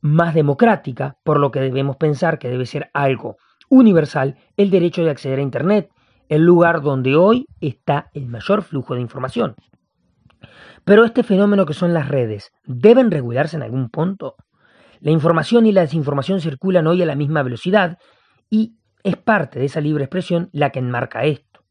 más 0.00 0.34
democrática, 0.34 1.16
por 1.22 1.38
lo 1.38 1.50
que 1.50 1.60
debemos 1.60 1.96
pensar 1.96 2.38
que 2.38 2.48
debe 2.48 2.66
ser 2.66 2.90
algo 2.92 3.36
universal 3.68 4.36
el 4.56 4.70
derecho 4.70 5.02
de 5.02 5.10
acceder 5.10 5.38
a 5.38 5.42
Internet, 5.42 5.88
el 6.28 6.42
lugar 6.42 6.82
donde 6.82 7.16
hoy 7.16 7.46
está 7.60 8.10
el 8.12 8.26
mayor 8.26 8.62
flujo 8.62 8.94
de 8.94 9.00
información. 9.00 9.54
Pero 10.84 11.04
este 11.04 11.22
fenómeno 11.22 11.64
que 11.64 11.74
son 11.74 11.94
las 11.94 12.08
redes, 12.08 12.52
¿deben 12.64 13.10
regularse 13.10 13.56
en 13.56 13.62
algún 13.62 13.88
punto? 13.88 14.34
La 15.02 15.10
información 15.10 15.66
y 15.66 15.72
la 15.72 15.80
desinformación 15.80 16.40
circulan 16.40 16.86
hoy 16.86 17.02
a 17.02 17.06
la 17.06 17.16
misma 17.16 17.42
velocidad 17.42 17.98
y 18.48 18.76
es 19.02 19.16
parte 19.16 19.58
de 19.58 19.64
esa 19.64 19.80
libre 19.80 20.04
expresión 20.04 20.48
la 20.52 20.70
que 20.70 20.78
enmarca 20.78 21.24
esto. 21.24 21.64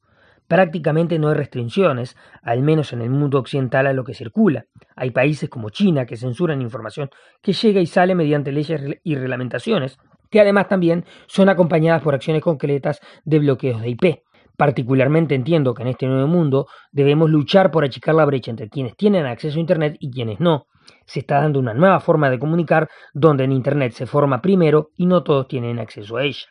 Prácticamente 0.49 1.17
no 1.17 1.29
hay 1.29 1.35
restricciones, 1.35 2.17
al 2.41 2.61
menos 2.61 2.91
en 2.91 3.01
el 3.01 3.09
mundo 3.09 3.39
occidental, 3.39 3.87
a 3.87 3.93
lo 3.93 4.03
que 4.03 4.13
circula. 4.13 4.65
Hay 4.97 5.11
países 5.11 5.49
como 5.49 5.69
China 5.69 6.05
que 6.05 6.17
censuran 6.17 6.61
información 6.61 7.09
que 7.41 7.53
llega 7.53 7.79
y 7.79 7.85
sale 7.85 8.15
mediante 8.15 8.51
leyes 8.51 8.81
y 9.01 9.15
reglamentaciones, 9.15 9.97
que 10.29 10.41
además 10.41 10.67
también 10.67 11.05
son 11.27 11.47
acompañadas 11.47 12.01
por 12.01 12.13
acciones 12.13 12.41
concretas 12.41 12.99
de 13.23 13.39
bloqueos 13.39 13.81
de 13.81 13.91
IP. 13.91 14.23
Particularmente 14.57 15.35
entiendo 15.35 15.73
que 15.73 15.83
en 15.83 15.87
este 15.87 16.05
nuevo 16.05 16.27
mundo 16.27 16.67
debemos 16.91 17.29
luchar 17.29 17.71
por 17.71 17.85
achicar 17.85 18.13
la 18.13 18.25
brecha 18.25 18.51
entre 18.51 18.67
quienes 18.67 18.97
tienen 18.97 19.25
acceso 19.25 19.55
a 19.57 19.61
Internet 19.61 19.95
y 20.01 20.11
quienes 20.11 20.41
no, 20.41 20.67
se 21.11 21.19
está 21.19 21.41
dando 21.41 21.59
una 21.59 21.73
nueva 21.73 21.99
forma 21.99 22.29
de 22.29 22.39
comunicar 22.39 22.87
donde 23.13 23.43
en 23.43 23.51
Internet 23.51 23.91
se 23.91 24.05
forma 24.05 24.41
primero 24.41 24.91
y 24.95 25.07
no 25.07 25.23
todos 25.23 25.45
tienen 25.49 25.77
acceso 25.77 26.15
a 26.15 26.23
ella. 26.23 26.47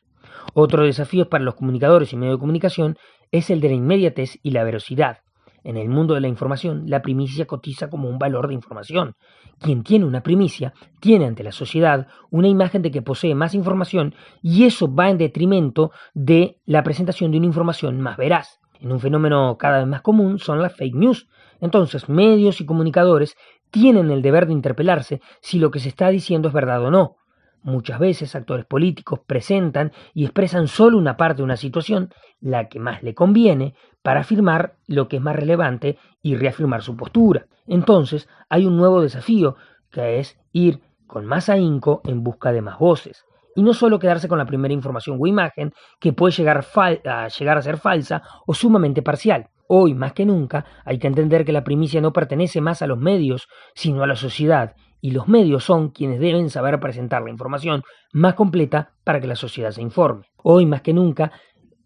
Otro 0.52 0.84
desafío 0.84 1.30
para 1.30 1.44
los 1.44 1.54
comunicadores 1.54 2.12
y 2.12 2.18
medios 2.18 2.36
de 2.36 2.40
comunicación 2.40 2.98
es 3.30 3.48
el 3.48 3.62
de 3.62 3.68
la 3.68 3.76
inmediatez 3.76 4.38
y 4.42 4.50
la 4.50 4.62
velocidad. 4.64 5.20
En 5.64 5.78
el 5.78 5.88
mundo 5.88 6.12
de 6.12 6.20
la 6.20 6.28
información, 6.28 6.84
la 6.88 7.00
primicia 7.00 7.46
cotiza 7.46 7.88
como 7.88 8.10
un 8.10 8.18
valor 8.18 8.48
de 8.48 8.54
información. 8.54 9.14
Quien 9.58 9.82
tiene 9.82 10.04
una 10.04 10.22
primicia 10.22 10.74
tiene 11.00 11.24
ante 11.24 11.42
la 11.42 11.52
sociedad 11.52 12.08
una 12.30 12.48
imagen 12.48 12.82
de 12.82 12.90
que 12.90 13.00
posee 13.00 13.34
más 13.34 13.54
información 13.54 14.14
y 14.42 14.64
eso 14.64 14.94
va 14.94 15.08
en 15.08 15.16
detrimento 15.16 15.90
de 16.12 16.58
la 16.66 16.82
presentación 16.82 17.30
de 17.30 17.38
una 17.38 17.46
información 17.46 17.98
más 17.98 18.18
veraz. 18.18 18.60
En 18.78 18.92
un 18.92 19.00
fenómeno 19.00 19.56
cada 19.58 19.78
vez 19.78 19.86
más 19.86 20.02
común 20.02 20.38
son 20.38 20.60
las 20.60 20.76
fake 20.76 20.94
news. 20.94 21.28
Entonces, 21.60 22.08
medios 22.08 22.60
y 22.60 22.66
comunicadores 22.66 23.36
tienen 23.70 24.10
el 24.10 24.22
deber 24.22 24.46
de 24.46 24.52
interpelarse 24.52 25.20
si 25.40 25.58
lo 25.58 25.70
que 25.70 25.80
se 25.80 25.88
está 25.88 26.08
diciendo 26.08 26.48
es 26.48 26.54
verdad 26.54 26.84
o 26.84 26.90
no. 26.90 27.16
Muchas 27.62 27.98
veces 27.98 28.34
actores 28.34 28.64
políticos 28.64 29.20
presentan 29.26 29.92
y 30.14 30.24
expresan 30.24 30.66
solo 30.66 30.96
una 30.96 31.16
parte 31.16 31.38
de 31.38 31.44
una 31.44 31.58
situación, 31.58 32.12
la 32.40 32.68
que 32.68 32.80
más 32.80 33.02
le 33.02 33.14
conviene, 33.14 33.74
para 34.02 34.20
afirmar 34.20 34.76
lo 34.86 35.08
que 35.08 35.16
es 35.16 35.22
más 35.22 35.36
relevante 35.36 35.98
y 36.22 36.36
reafirmar 36.36 36.82
su 36.82 36.96
postura. 36.96 37.46
Entonces 37.66 38.28
hay 38.48 38.64
un 38.64 38.76
nuevo 38.76 39.02
desafío, 39.02 39.56
que 39.90 40.20
es 40.20 40.38
ir 40.52 40.80
con 41.06 41.26
más 41.26 41.48
ahínco 41.48 42.00
en 42.04 42.22
busca 42.22 42.52
de 42.52 42.62
más 42.62 42.78
voces. 42.78 43.24
Y 43.54 43.62
no 43.62 43.74
solo 43.74 43.98
quedarse 43.98 44.28
con 44.28 44.38
la 44.38 44.46
primera 44.46 44.72
información 44.72 45.18
o 45.20 45.26
imagen, 45.26 45.74
que 45.98 46.12
puede 46.12 46.32
llegar 46.32 46.64
a, 47.04 47.28
llegar 47.28 47.58
a 47.58 47.62
ser 47.62 47.76
falsa 47.76 48.22
o 48.46 48.54
sumamente 48.54 49.02
parcial. 49.02 49.48
Hoy, 49.72 49.94
más 49.94 50.14
que 50.14 50.26
nunca, 50.26 50.64
hay 50.84 50.98
que 50.98 51.06
entender 51.06 51.44
que 51.44 51.52
la 51.52 51.62
primicia 51.62 52.00
no 52.00 52.12
pertenece 52.12 52.60
más 52.60 52.82
a 52.82 52.88
los 52.88 52.98
medios, 52.98 53.46
sino 53.72 54.02
a 54.02 54.08
la 54.08 54.16
sociedad, 54.16 54.74
y 55.00 55.12
los 55.12 55.28
medios 55.28 55.62
son 55.62 55.90
quienes 55.90 56.18
deben 56.18 56.50
saber 56.50 56.80
presentar 56.80 57.22
la 57.22 57.30
información 57.30 57.84
más 58.12 58.34
completa 58.34 58.94
para 59.04 59.20
que 59.20 59.28
la 59.28 59.36
sociedad 59.36 59.70
se 59.70 59.80
informe. 59.80 60.26
Hoy, 60.42 60.66
más 60.66 60.82
que 60.82 60.92
nunca, 60.92 61.30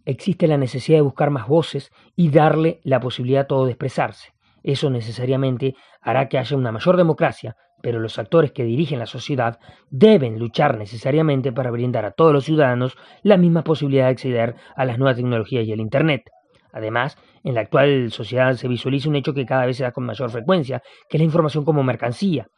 existe 0.07 0.47
la 0.47 0.57
necesidad 0.57 0.97
de 0.97 1.03
buscar 1.03 1.29
más 1.29 1.47
voces 1.47 1.93
y 2.17 2.31
darle 2.31 2.81
la 2.85 3.01
posibilidad 3.01 3.43
a 3.43 3.47
todo 3.49 3.67
de 3.67 3.73
expresarse. 3.73 4.33
Eso 4.63 4.89
necesariamente 4.89 5.75
hará 6.01 6.31
que 6.31 6.39
haya 6.39 6.57
una 6.57 6.73
mayor 6.73 6.97
democracia, 6.97 7.55
pero 7.83 8.01
los 8.01 8.19
actores 8.19 8.53
que 8.53 8.65
dirigen 8.65 8.99
la 8.99 9.05
sociedad 9.05 9.59
deben 9.91 10.39
luchar 10.39 10.79
necesariamente 10.79 11.53
para 11.53 11.71
brindar 11.71 12.07
a 12.07 12.13
todos 12.13 12.33
los 12.33 12.47
ciudadanos 12.47 12.97
la 13.23 13.37
misma 13.37 13.63
posibilidad 13.63 14.05
de 14.05 14.13
acceder 14.13 14.55
a 14.75 14.87
las 14.87 14.99
nuevas 14.99 15.17
tecnologías 15.17 15.67
y 15.67 15.73
al 15.75 15.81
Internet. 15.81 16.31
Además, 16.75 17.17
en 17.45 17.55
la 17.55 17.61
actual 17.61 18.11
sociedad 18.11 18.55
se 18.55 18.67
visualiza 18.67 19.09
un 19.09 19.15
hecho 19.15 19.33
que 19.33 19.47
cada 19.47 19.65
vez 19.65 19.77
se 19.77 19.85
da 19.85 19.93
con 19.93 20.05
mayor 20.05 20.29
frecuencia, 20.31 20.83
que 21.09 21.17
es 21.17 21.21
la 21.21 21.25
información 21.25 21.65
como 21.65 21.85
mercancía. 21.85 22.49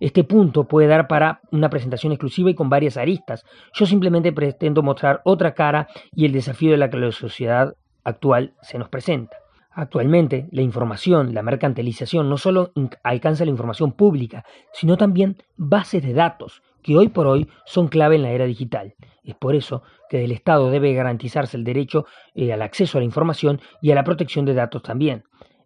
Este 0.00 0.24
punto 0.24 0.64
puede 0.64 0.88
dar 0.88 1.06
para 1.08 1.40
una 1.52 1.68
presentación 1.68 2.12
exclusiva 2.12 2.50
y 2.50 2.54
con 2.54 2.70
varias 2.70 2.96
aristas. 2.96 3.44
Yo 3.74 3.84
simplemente 3.84 4.32
pretendo 4.32 4.82
mostrar 4.82 5.20
otra 5.24 5.52
cara 5.52 5.88
y 6.12 6.24
el 6.24 6.32
desafío 6.32 6.70
de 6.70 6.78
la 6.78 6.88
que 6.88 6.96
la 6.96 7.12
sociedad 7.12 7.74
actual 8.02 8.54
se 8.62 8.78
nos 8.78 8.88
presenta. 8.88 9.36
Actualmente, 9.70 10.48
la 10.52 10.62
información, 10.62 11.34
la 11.34 11.42
mercantilización, 11.42 12.30
no 12.30 12.38
solo 12.38 12.72
alcanza 13.02 13.44
la 13.44 13.50
información 13.50 13.92
pública, 13.92 14.42
sino 14.72 14.96
también 14.96 15.36
bases 15.58 16.02
de 16.02 16.14
datos, 16.14 16.62
que 16.86 16.96
hoy 16.96 17.08
por 17.08 17.26
hoy 17.26 17.48
son 17.64 17.88
clave 17.88 18.14
en 18.14 18.22
la 18.22 18.30
era 18.30 18.44
digital. 18.44 18.94
Es 19.24 19.34
por 19.34 19.56
eso 19.56 19.82
que 20.08 20.18
del 20.18 20.30
Estado 20.30 20.70
debe 20.70 20.94
garantizarse 20.94 21.56
el 21.56 21.64
derecho 21.64 22.06
eh, 22.36 22.52
al 22.52 22.62
acceso 22.62 22.96
a 22.96 23.00
la 23.00 23.04
información 23.04 23.60
y 23.82 23.90
a 23.90 23.96
la 23.96 24.04
protección 24.04 24.44
de 24.44 24.54
datos 24.54 24.84
también. 24.84 25.24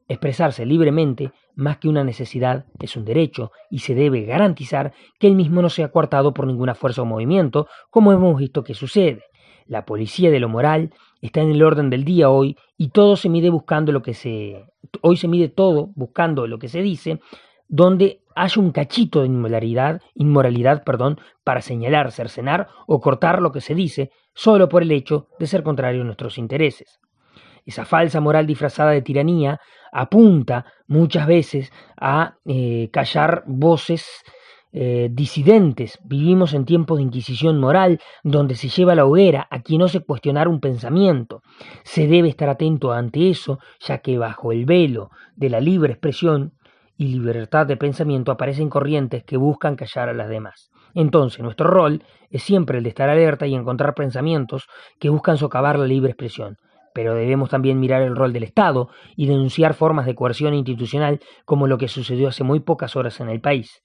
Expresarse 0.08 0.64
libremente, 0.64 1.30
más 1.54 1.76
que 1.76 1.88
una 1.88 2.04
necesidad, 2.04 2.64
es 2.80 2.96
un 2.96 3.04
derecho 3.04 3.52
y 3.68 3.80
se 3.80 3.94
debe 3.94 4.22
garantizar 4.22 4.94
que 5.18 5.26
el 5.26 5.36
mismo 5.36 5.60
no 5.60 5.68
sea 5.68 5.88
coartado 5.92 6.32
por 6.32 6.46
ninguna 6.46 6.74
fuerza 6.74 7.02
o 7.02 7.04
movimiento, 7.04 7.68
como 7.90 8.12
hemos 8.12 8.38
visto 8.38 8.64
que 8.64 8.72
sucede. 8.72 9.24
La 9.66 9.84
policía 9.84 10.30
de 10.30 10.40
lo 10.40 10.48
moral 10.48 10.90
está 11.20 11.42
en 11.42 11.50
el 11.50 11.62
orden 11.62 11.90
del 11.90 12.04
día 12.04 12.30
hoy 12.30 12.56
y 12.78 12.88
todo 12.88 13.16
se 13.16 13.28
mide 13.28 13.50
buscando 13.50 13.92
lo 13.92 14.00
que 14.00 14.14
se 14.14 14.64
hoy 15.02 15.18
se 15.18 15.28
mide 15.28 15.48
todo 15.48 15.90
buscando 15.94 16.46
lo 16.46 16.58
que 16.58 16.68
se 16.68 16.80
dice, 16.80 17.20
donde 17.70 18.20
haya 18.34 18.60
un 18.60 18.72
cachito 18.72 19.20
de 19.20 19.26
inmoralidad, 19.26 20.02
inmoralidad, 20.14 20.82
perdón, 20.84 21.20
para 21.44 21.62
señalar, 21.62 22.10
cercenar 22.10 22.68
o 22.86 23.00
cortar 23.00 23.40
lo 23.40 23.52
que 23.52 23.60
se 23.60 23.74
dice 23.74 24.10
solo 24.34 24.68
por 24.68 24.82
el 24.82 24.90
hecho 24.90 25.28
de 25.38 25.46
ser 25.46 25.62
contrario 25.62 26.02
a 26.02 26.04
nuestros 26.04 26.36
intereses. 26.36 26.98
Esa 27.64 27.84
falsa 27.84 28.20
moral 28.20 28.46
disfrazada 28.46 28.90
de 28.90 29.02
tiranía 29.02 29.60
apunta 29.92 30.66
muchas 30.88 31.26
veces 31.26 31.72
a 31.96 32.34
eh, 32.44 32.88
callar 32.92 33.44
voces 33.46 34.22
eh, 34.72 35.08
disidentes. 35.12 35.98
Vivimos 36.04 36.54
en 36.54 36.64
tiempos 36.64 36.98
de 36.98 37.04
inquisición 37.04 37.58
moral, 37.58 38.00
donde 38.24 38.54
se 38.54 38.68
lleva 38.68 38.94
la 38.94 39.04
hoguera 39.04 39.46
a 39.50 39.62
quien 39.62 39.88
se 39.88 40.00
cuestionar 40.00 40.48
un 40.48 40.60
pensamiento. 40.60 41.42
Se 41.84 42.06
debe 42.06 42.28
estar 42.28 42.48
atento 42.48 42.92
ante 42.92 43.30
eso, 43.30 43.58
ya 43.80 43.98
que 43.98 44.18
bajo 44.18 44.52
el 44.52 44.64
velo 44.64 45.10
de 45.36 45.50
la 45.50 45.60
libre 45.60 45.92
expresión 45.92 46.54
y 47.00 47.06
libertad 47.06 47.66
de 47.66 47.78
pensamiento 47.78 48.30
aparecen 48.30 48.68
corrientes 48.68 49.24
que 49.24 49.38
buscan 49.38 49.74
callar 49.74 50.10
a 50.10 50.12
las 50.12 50.28
demás. 50.28 50.70
Entonces, 50.94 51.40
nuestro 51.40 51.66
rol 51.66 52.04
es 52.28 52.42
siempre 52.42 52.76
el 52.76 52.84
de 52.84 52.90
estar 52.90 53.08
alerta 53.08 53.46
y 53.46 53.54
encontrar 53.54 53.94
pensamientos 53.94 54.68
que 54.98 55.08
buscan 55.08 55.38
socavar 55.38 55.78
la 55.78 55.86
libre 55.86 56.10
expresión. 56.10 56.58
pero 56.92 57.14
debemos 57.14 57.48
también 57.48 57.78
mirar 57.80 58.02
el 58.02 58.16
rol 58.16 58.32
del 58.32 58.42
Estado 58.42 58.90
y 59.16 59.26
denunciar 59.28 59.74
formas 59.74 60.06
de 60.06 60.14
coerción 60.14 60.52
institucional 60.54 61.20
como 61.46 61.68
lo 61.68 61.78
que 61.78 61.88
sucedió 61.88 62.28
hace 62.28 62.42
muy 62.44 62.60
pocas 62.60 62.96
horas 62.96 63.20
en 63.20 63.30
el 63.30 63.40
país. 63.40 63.82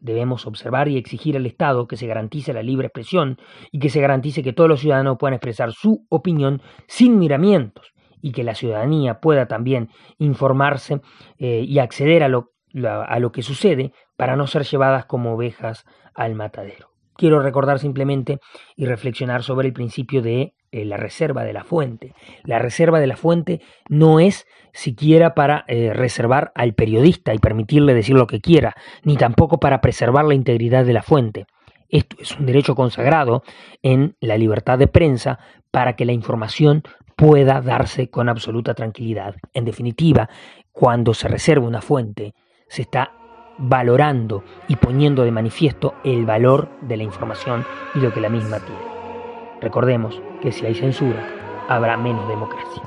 Debemos 0.00 0.46
observar 0.46 0.86
y 0.88 0.96
exigir 0.96 1.36
al 1.36 1.44
Estado 1.44 1.88
que 1.88 1.96
se 1.96 2.06
garantice 2.06 2.54
la 2.54 2.62
libre 2.62 2.86
expresión 2.86 3.38
y 3.72 3.80
que 3.80 3.90
se 3.90 4.00
garantice 4.00 4.44
que 4.44 4.52
todos 4.52 4.70
los 4.70 4.80
ciudadanos 4.80 5.18
puedan 5.18 5.34
expresar 5.34 5.72
su 5.72 6.06
opinión 6.08 6.62
sin 6.86 7.18
miramientos 7.18 7.95
y 8.22 8.32
que 8.32 8.44
la 8.44 8.54
ciudadanía 8.54 9.20
pueda 9.20 9.46
también 9.46 9.90
informarse 10.18 11.00
eh, 11.38 11.64
y 11.66 11.78
acceder 11.78 12.22
a 12.22 12.28
lo, 12.28 12.52
a 12.84 13.18
lo 13.18 13.32
que 13.32 13.42
sucede 13.42 13.92
para 14.16 14.36
no 14.36 14.46
ser 14.46 14.64
llevadas 14.64 15.06
como 15.06 15.34
ovejas 15.34 15.84
al 16.14 16.34
matadero. 16.34 16.90
Quiero 17.16 17.40
recordar 17.40 17.78
simplemente 17.78 18.40
y 18.76 18.84
reflexionar 18.86 19.42
sobre 19.42 19.68
el 19.68 19.72
principio 19.72 20.20
de 20.20 20.54
eh, 20.72 20.84
la 20.84 20.98
reserva 20.98 21.44
de 21.44 21.54
la 21.54 21.64
fuente. 21.64 22.14
La 22.44 22.58
reserva 22.58 23.00
de 23.00 23.06
la 23.06 23.16
fuente 23.16 23.60
no 23.88 24.20
es 24.20 24.46
siquiera 24.72 25.34
para 25.34 25.64
eh, 25.68 25.92
reservar 25.94 26.52
al 26.54 26.74
periodista 26.74 27.32
y 27.32 27.38
permitirle 27.38 27.94
decir 27.94 28.16
lo 28.16 28.26
que 28.26 28.40
quiera, 28.40 28.74
ni 29.02 29.16
tampoco 29.16 29.58
para 29.58 29.80
preservar 29.80 30.26
la 30.26 30.34
integridad 30.34 30.84
de 30.84 30.92
la 30.92 31.02
fuente. 31.02 31.46
Esto 31.88 32.16
es 32.20 32.36
un 32.38 32.44
derecho 32.44 32.74
consagrado 32.74 33.42
en 33.82 34.16
la 34.20 34.36
libertad 34.36 34.78
de 34.78 34.88
prensa 34.88 35.38
para 35.70 35.96
que 35.96 36.04
la 36.04 36.12
información 36.12 36.82
pueda 37.16 37.62
darse 37.62 38.08
con 38.10 38.28
absoluta 38.28 38.74
tranquilidad. 38.74 39.36
En 39.54 39.64
definitiva, 39.64 40.28
cuando 40.70 41.14
se 41.14 41.28
reserva 41.28 41.66
una 41.66 41.80
fuente, 41.80 42.34
se 42.68 42.82
está 42.82 43.12
valorando 43.58 44.44
y 44.68 44.76
poniendo 44.76 45.24
de 45.24 45.32
manifiesto 45.32 45.94
el 46.04 46.26
valor 46.26 46.68
de 46.82 46.98
la 46.98 47.02
información 47.02 47.64
y 47.94 48.00
lo 48.00 48.12
que 48.12 48.20
la 48.20 48.28
misma 48.28 48.58
tiene. 48.60 48.80
Recordemos 49.62 50.20
que 50.42 50.52
si 50.52 50.66
hay 50.66 50.74
censura, 50.74 51.26
habrá 51.68 51.96
menos 51.96 52.28
democracia. 52.28 52.82